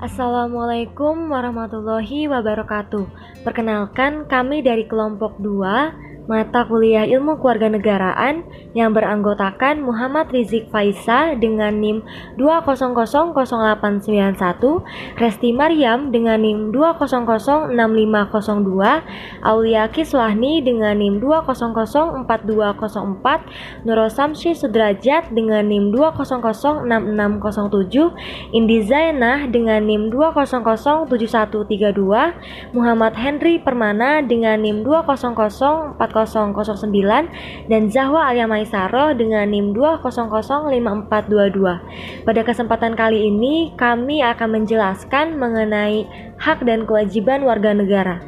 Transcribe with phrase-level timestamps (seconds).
[0.00, 3.04] Assalamualaikum warahmatullahi wabarakatuh.
[3.44, 11.82] Perkenalkan, kami dari kelompok 2 mata kuliah Ilmu Kewarganegaraan yang beranggotakan Muhammad Rizik Faisa dengan
[11.82, 12.06] NIM
[12.38, 14.38] 2000891,
[15.18, 17.74] Resti Maryam dengan NIM 2006502,
[19.42, 30.14] Aulia Kiswahni dengan NIM 2004204, Nurul Samsi Sudrajat dengan NIM 2006607, Indi Zainah dengan NIM
[30.14, 42.24] 2007132, Muhammad Henry Permana dengan NIM 20040 009 dan Zahwa Alia Maisaroh dengan NIM 2005422.
[42.26, 46.06] Pada kesempatan kali ini kami akan menjelaskan mengenai
[46.40, 48.20] hak dan kewajiban warga negara.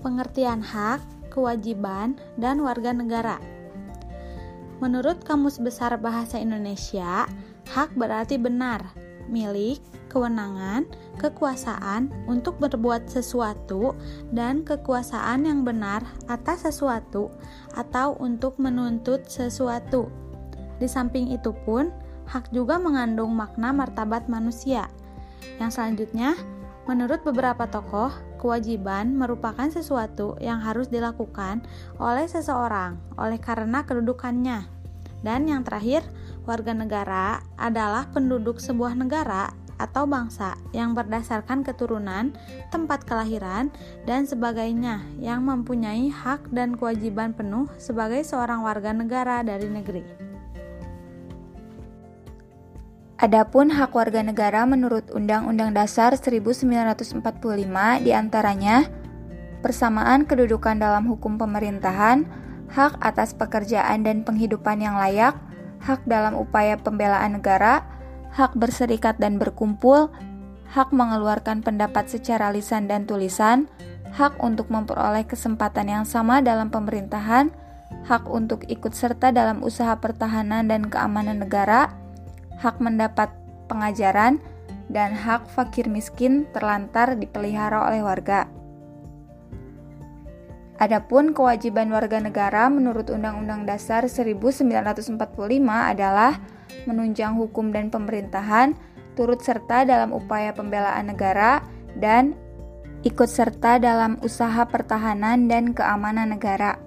[0.00, 3.36] Pengertian hak, kewajiban, dan warga negara.
[4.80, 7.28] Menurut Kamus Besar Bahasa Indonesia,
[7.76, 8.96] hak berarti benar,
[9.28, 9.76] milik,
[10.10, 10.84] kewenangan,
[11.22, 13.94] kekuasaan untuk berbuat sesuatu,
[14.34, 17.30] dan kekuasaan yang benar atas sesuatu
[17.78, 20.10] atau untuk menuntut sesuatu.
[20.82, 21.94] Di samping itu pun,
[22.26, 24.90] hak juga mengandung makna martabat manusia.
[25.62, 26.34] Yang selanjutnya,
[26.90, 31.62] menurut beberapa tokoh, kewajiban merupakan sesuatu yang harus dilakukan
[32.00, 34.64] oleh seseorang oleh karena kedudukannya.
[35.20, 36.00] Dan yang terakhir,
[36.48, 42.36] warga negara adalah penduduk sebuah negara atau bangsa yang berdasarkan keturunan,
[42.68, 43.72] tempat kelahiran,
[44.04, 50.04] dan sebagainya yang mempunyai hak dan kewajiban penuh sebagai seorang warga negara dari negeri.
[53.20, 57.20] Adapun hak warga negara menurut Undang-Undang Dasar 1945
[58.00, 58.88] di antaranya
[59.60, 62.24] persamaan kedudukan dalam hukum pemerintahan,
[62.72, 65.36] hak atas pekerjaan dan penghidupan yang layak,
[65.84, 67.84] hak dalam upaya pembelaan negara,
[68.34, 70.10] hak berserikat dan berkumpul,
[70.70, 73.66] hak mengeluarkan pendapat secara lisan dan tulisan,
[74.14, 77.50] hak untuk memperoleh kesempatan yang sama dalam pemerintahan,
[78.06, 81.90] hak untuk ikut serta dalam usaha pertahanan dan keamanan negara,
[82.62, 83.30] hak mendapat
[83.66, 84.38] pengajaran,
[84.90, 88.59] dan hak fakir miskin terlantar dipelihara oleh warga.
[90.80, 95.12] Adapun kewajiban warga negara menurut Undang-Undang Dasar 1945
[95.68, 96.40] adalah
[96.88, 98.72] menunjang hukum dan pemerintahan,
[99.12, 101.60] turut serta dalam upaya pembelaan negara,
[102.00, 102.32] dan
[103.04, 106.80] ikut serta dalam usaha pertahanan dan keamanan negara.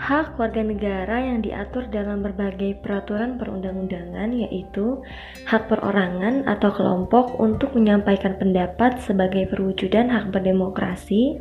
[0.00, 5.04] Hak warga negara yang diatur dalam berbagai peraturan perundang-undangan yaitu
[5.44, 11.36] hak perorangan atau kelompok untuk menyampaikan pendapat sebagai perwujudan hak berdemokrasi,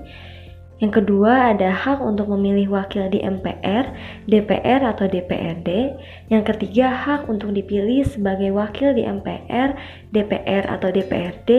[0.80, 3.92] yang kedua ada hak untuk memilih wakil di MPR,
[4.32, 5.68] DPR atau DPRD.
[6.32, 9.76] Yang ketiga hak untuk dipilih sebagai wakil di MPR,
[10.10, 11.50] DPR atau DPRD.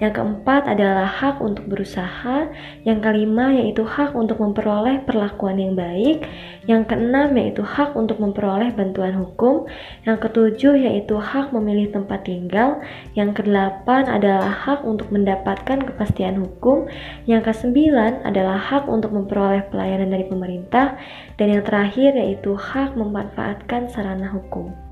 [0.00, 2.48] Yang keempat adalah hak untuk berusaha.
[2.84, 6.24] Yang kelima yaitu hak untuk memperoleh perlakuan yang baik.
[6.64, 9.68] Yang keenam yaitu hak untuk memperoleh bantuan hukum.
[10.08, 12.80] Yang ketujuh yaitu hak memilih tempat tinggal.
[13.12, 16.88] Yang kedelapan adalah hak untuk mendapatkan kepastian hukum.
[17.28, 20.96] Yang kesembilan adalah hak untuk memperoleh pelayanan dari pemerintah,
[21.36, 24.89] dan yang terakhir yaitu hak memanfaatkan sarana hukum.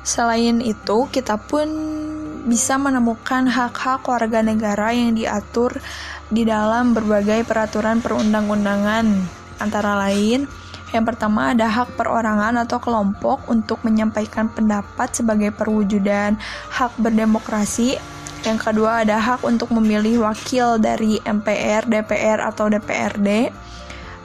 [0.00, 1.68] Selain itu, kita pun
[2.48, 5.76] bisa menemukan hak-hak warga negara yang diatur
[6.32, 9.06] di dalam berbagai peraturan perundang-undangan.
[9.60, 10.48] Antara lain,
[10.90, 16.40] yang pertama ada hak perorangan atau kelompok untuk menyampaikan pendapat sebagai perwujudan
[16.72, 18.00] hak berdemokrasi
[18.40, 23.52] yang kedua ada hak untuk memilih wakil dari MPR, DPR atau DPRD.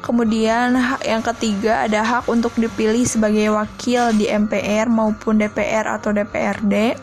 [0.06, 6.94] Kemudian yang ketiga ada hak untuk dipilih sebagai wakil di MPR maupun DPR atau DPRD.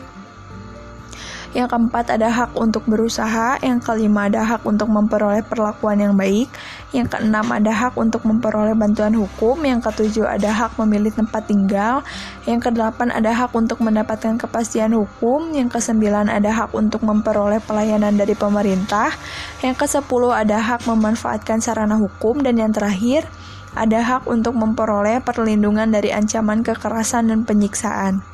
[1.53, 6.49] Yang keempat ada hak untuk berusaha, yang kelima ada hak untuk memperoleh perlakuan yang baik,
[6.97, 12.01] yang keenam ada hak untuk memperoleh bantuan hukum, yang ketujuh ada hak memilih tempat tinggal,
[12.49, 18.17] yang kedelapan ada hak untuk mendapatkan kepastian hukum, yang kesembilan ada hak untuk memperoleh pelayanan
[18.17, 19.13] dari pemerintah,
[19.61, 23.29] yang kesepuluh ada hak memanfaatkan sarana hukum, dan yang terakhir
[23.77, 28.25] ada hak untuk memperoleh perlindungan dari ancaman kekerasan dan penyiksaan.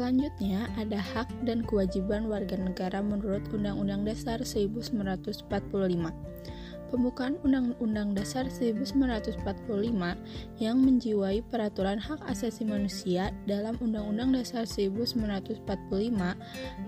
[0.00, 5.44] Selanjutnya, ada hak dan kewajiban warga negara menurut Undang-Undang Dasar 1945.
[6.88, 9.44] Pembukaan Undang-Undang Dasar 1945
[10.56, 15.68] yang menjiwai peraturan hak asasi manusia dalam Undang-Undang Dasar 1945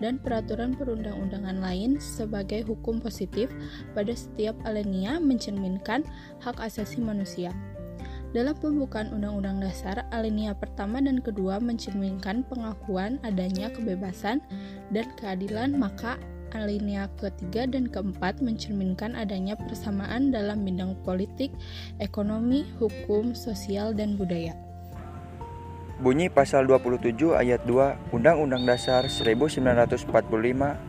[0.00, 3.52] dan peraturan perundang-undangan lain sebagai hukum positif
[3.92, 6.00] pada setiap alinea mencerminkan
[6.40, 7.52] hak asasi manusia.
[8.32, 14.40] Dalam pembukaan Undang-Undang Dasar, alinea pertama dan kedua mencerminkan pengakuan adanya kebebasan
[14.88, 16.16] dan keadilan, maka
[16.56, 21.52] alinea ketiga dan keempat mencerminkan adanya persamaan dalam bidang politik,
[22.00, 24.56] ekonomi, hukum, sosial, dan budaya.
[26.00, 30.08] Bunyi pasal 27 ayat 2 Undang-Undang Dasar 1945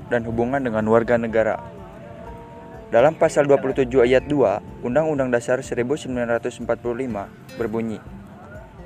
[0.07, 1.59] dan hubungan dengan warga negara.
[2.93, 6.61] Dalam pasal 27 ayat 2 Undang-Undang Dasar 1945
[7.57, 7.97] berbunyi,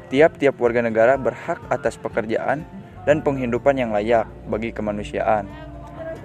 [0.08, 2.64] Tiap-tiap warga negara berhak atas pekerjaan
[3.04, 5.52] dan penghidupan yang layak bagi kemanusiaan.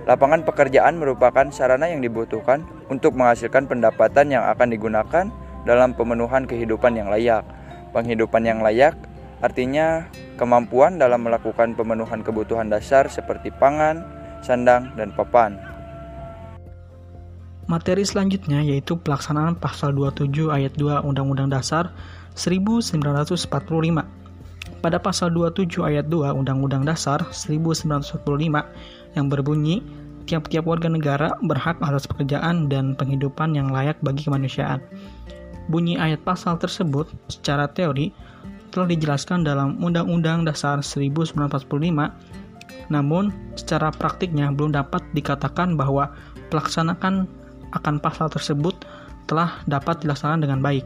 [0.06, 5.26] Lapangan pekerjaan merupakan sarana yang dibutuhkan untuk menghasilkan pendapatan yang akan digunakan
[5.67, 7.43] dalam pemenuhan kehidupan yang layak.
[7.90, 8.94] Penghidupan yang layak
[9.43, 10.06] artinya
[10.38, 14.06] kemampuan dalam melakukan pemenuhan kebutuhan dasar seperti pangan,
[14.38, 15.72] sandang, dan papan.
[17.73, 21.89] Materi selanjutnya yaitu pelaksanaan pasal 27 ayat 2 Undang-Undang Dasar
[22.37, 23.49] 1945.
[24.85, 28.29] Pada pasal 27 ayat 2 Undang-Undang Dasar 1945
[29.17, 29.81] yang berbunyi
[30.29, 34.85] tiap-tiap warga negara berhak atas pekerjaan dan penghidupan yang layak bagi kemanusiaan.
[35.73, 38.13] Bunyi ayat pasal tersebut secara teori
[38.69, 41.41] telah dijelaskan dalam Undang-Undang Dasar 1945,
[42.93, 46.13] namun secara praktiknya belum dapat dikatakan bahwa
[46.53, 47.41] pelaksanaan
[47.73, 48.85] akan pasal tersebut
[49.27, 50.85] telah dapat dilaksanakan dengan baik.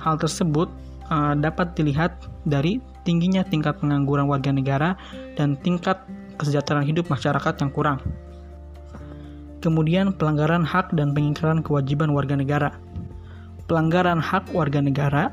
[0.00, 0.68] Hal tersebut
[1.08, 2.14] uh, dapat dilihat
[2.46, 4.98] dari tingginya tingkat pengangguran warga negara
[5.38, 5.98] dan tingkat
[6.36, 7.98] kesejahteraan hidup masyarakat yang kurang.
[9.64, 12.70] Kemudian pelanggaran hak dan pengingkaran kewajiban warga negara.
[13.66, 15.32] Pelanggaran hak warga negara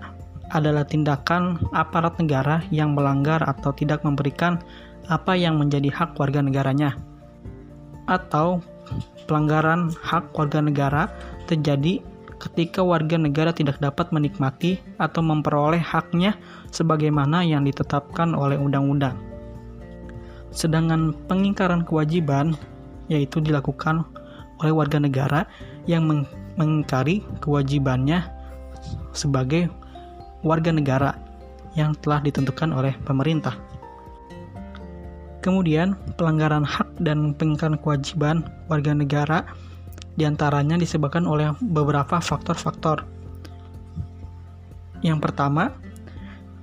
[0.53, 4.61] adalah tindakan aparat negara yang melanggar atau tidak memberikan
[5.11, 6.95] apa yang menjadi hak warga negaranya
[8.07, 8.59] atau
[9.25, 11.09] pelanggaran hak warga negara
[11.47, 12.03] terjadi
[12.43, 16.35] ketika warga negara tidak dapat menikmati atau memperoleh haknya
[16.75, 19.15] sebagaimana yang ditetapkan oleh undang-undang.
[20.51, 22.53] Sedangkan pengingkaran kewajiban
[23.07, 24.03] yaitu dilakukan
[24.59, 25.47] oleh warga negara
[25.87, 26.07] yang
[26.59, 28.27] mengingkari kewajibannya
[29.15, 29.71] sebagai
[30.43, 31.15] warga negara
[31.73, 33.55] yang telah ditentukan oleh pemerintah.
[35.43, 39.43] Kemudian, pelanggaran hak dan pengingkaran kewajiban warga negara
[40.15, 43.03] di antaranya disebabkan oleh beberapa faktor-faktor.
[45.03, 45.75] Yang pertama,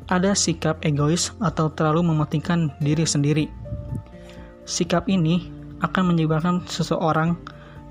[0.09, 3.47] ada sikap egois atau terlalu mementingkan diri sendiri.
[4.65, 5.53] Sikap ini
[5.85, 7.37] akan menyebabkan seseorang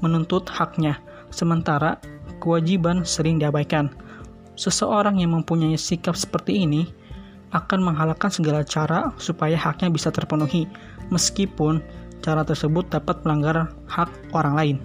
[0.02, 0.98] menuntut haknya,
[1.30, 2.02] sementara
[2.42, 3.94] kewajiban sering diabaikan.
[4.58, 6.90] Seseorang yang mempunyai sikap seperti ini
[7.50, 10.70] akan menghalalkan segala cara supaya haknya bisa terpenuhi,
[11.10, 11.82] meskipun
[12.22, 14.78] cara tersebut dapat melanggar hak orang lain.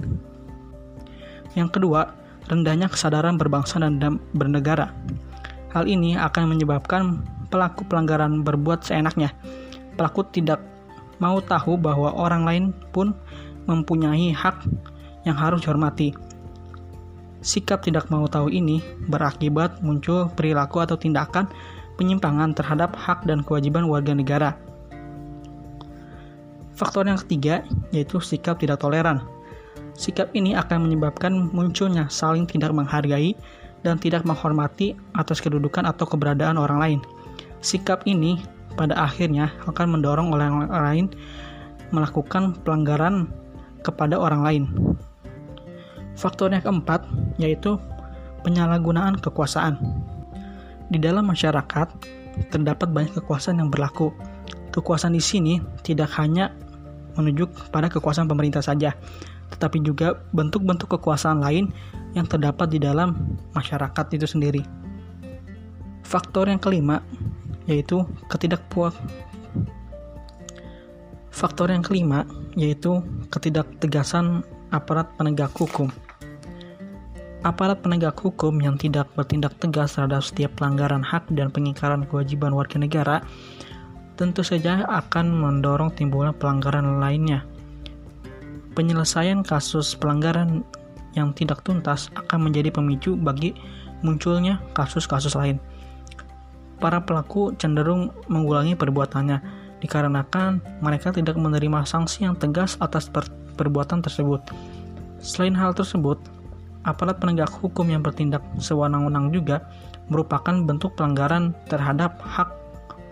[1.55, 2.15] Yang kedua,
[2.49, 4.91] rendahnya kesadaran berbangsa dan bernegara.
[5.75, 9.35] Hal ini akan menyebabkan pelaku pelanggaran berbuat seenaknya.
[9.95, 10.63] Pelaku tidak
[11.23, 13.15] mau tahu bahwa orang lain pun
[13.67, 14.67] mempunyai hak
[15.23, 16.15] yang harus dihormati.
[17.45, 21.45] Sikap tidak mau tahu ini berakibat muncul perilaku atau tindakan
[21.97, 24.59] penyimpangan terhadap hak dan kewajiban warga negara.
[26.75, 27.63] Faktor yang ketiga
[27.95, 29.23] yaitu sikap tidak toleran.
[29.95, 33.39] Sikap ini akan menyebabkan munculnya saling tidak menghargai
[33.87, 37.01] dan tidak menghormati atas kedudukan atau keberadaan orang lain.
[37.63, 38.43] Sikap ini
[38.75, 41.07] pada akhirnya akan mendorong orang lain
[41.95, 43.31] melakukan pelanggaran
[43.87, 44.65] kepada orang lain.
[46.19, 47.07] Faktor yang keempat
[47.39, 47.79] yaitu
[48.43, 49.79] penyalahgunaan kekuasaan.
[50.91, 51.89] Di dalam masyarakat,
[52.51, 54.13] terdapat banyak kekuasaan yang berlaku.
[54.75, 56.51] Kekuasaan di sini tidak hanya
[57.15, 58.93] menunjuk pada kekuasaan pemerintah saja,
[59.55, 61.71] tetapi juga bentuk-bentuk kekuasaan lain
[62.19, 64.63] yang terdapat di dalam masyarakat itu sendiri.
[66.03, 67.01] Faktor yang kelima
[67.65, 68.93] yaitu ketidakpuas
[71.35, 72.23] Faktor yang kelima
[72.55, 73.03] yaitu
[73.35, 75.91] ketidaktegasan aparat penegak hukum
[77.45, 82.81] aparat penegak hukum yang tidak bertindak tegas terhadap setiap pelanggaran hak dan pengingkaran kewajiban warga
[82.81, 83.21] negara
[84.17, 87.45] tentu saja akan mendorong timbulnya pelanggaran lainnya.
[88.75, 90.65] Penyelesaian kasus pelanggaran
[91.15, 93.55] yang tidak tuntas akan menjadi pemicu bagi
[94.03, 95.63] munculnya kasus-kasus lain.
[96.83, 99.39] Para pelaku cenderung mengulangi perbuatannya
[99.79, 104.43] dikarenakan mereka tidak menerima sanksi yang tegas atas per perbuatan tersebut.
[105.23, 106.19] Selain hal tersebut,
[106.85, 109.65] aparat penegak hukum yang bertindak sewenang-wenang juga
[110.13, 112.53] merupakan bentuk pelanggaran terhadap hak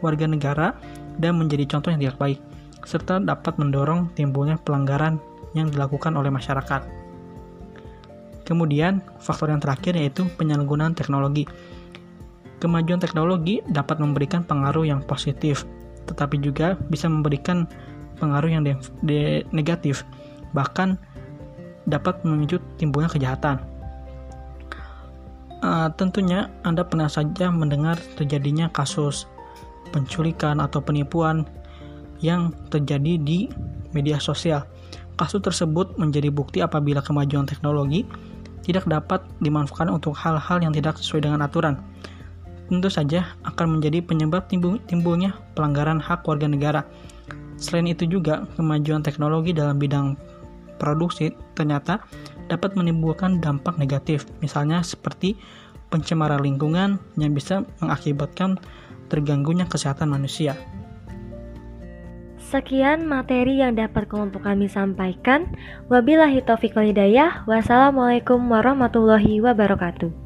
[0.04, 0.76] warga negara
[1.16, 2.38] dan menjadi contoh yang tidak baik,
[2.84, 5.16] serta dapat mendorong timbulnya pelanggaran
[5.56, 6.84] yang dilakukan oleh masyarakat.
[8.42, 11.46] Kemudian, faktor yang terakhir yaitu penyalahgunaan teknologi.
[12.58, 15.66] Kemajuan teknologi dapat memberikan pengaruh yang positif,
[16.06, 17.66] tetapi juga bisa memberikan
[18.18, 18.62] pengaruh yang
[19.50, 20.06] negatif,
[20.54, 20.98] bahkan
[21.86, 23.58] dapat memicu timbulnya kejahatan.
[25.62, 29.30] Uh, tentunya Anda pernah saja mendengar terjadinya kasus
[29.94, 31.46] penculikan atau penipuan
[32.18, 33.46] yang terjadi di
[33.94, 34.66] media sosial.
[35.14, 38.02] Kasus tersebut menjadi bukti apabila kemajuan teknologi
[38.66, 41.78] tidak dapat dimanfaatkan untuk hal-hal yang tidak sesuai dengan aturan.
[42.70, 46.82] Tentu saja akan menjadi penyebab timbul timbulnya pelanggaran hak warga negara.
[47.60, 50.18] Selain itu juga, kemajuan teknologi dalam bidang
[50.82, 52.02] produksi ternyata
[52.50, 55.38] dapat menimbulkan dampak negatif, misalnya seperti
[55.94, 58.58] pencemaran lingkungan yang bisa mengakibatkan
[59.06, 60.58] terganggunya kesehatan manusia.
[62.52, 65.48] Sekian materi yang dapat kelompok kami sampaikan.
[65.88, 67.48] Wabillahi taufiq walhidayah.
[67.48, 70.21] Wassalamualaikum warahmatullahi wabarakatuh.